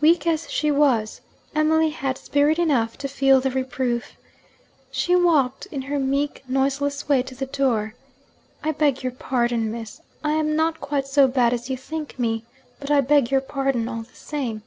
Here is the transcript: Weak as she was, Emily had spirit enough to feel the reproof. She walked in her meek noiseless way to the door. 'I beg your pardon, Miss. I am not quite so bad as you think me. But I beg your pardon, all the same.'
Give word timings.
Weak 0.00 0.26
as 0.26 0.50
she 0.50 0.72
was, 0.72 1.20
Emily 1.54 1.90
had 1.90 2.18
spirit 2.18 2.58
enough 2.58 2.98
to 2.98 3.06
feel 3.06 3.40
the 3.40 3.52
reproof. 3.52 4.16
She 4.90 5.14
walked 5.14 5.66
in 5.66 5.82
her 5.82 6.00
meek 6.00 6.42
noiseless 6.48 7.08
way 7.08 7.22
to 7.22 7.36
the 7.36 7.46
door. 7.46 7.94
'I 8.64 8.72
beg 8.72 9.04
your 9.04 9.12
pardon, 9.12 9.70
Miss. 9.70 10.00
I 10.24 10.32
am 10.32 10.56
not 10.56 10.80
quite 10.80 11.06
so 11.06 11.28
bad 11.28 11.52
as 11.52 11.70
you 11.70 11.76
think 11.76 12.18
me. 12.18 12.42
But 12.80 12.90
I 12.90 13.02
beg 13.02 13.30
your 13.30 13.40
pardon, 13.40 13.88
all 13.88 14.02
the 14.02 14.12
same.' 14.14 14.64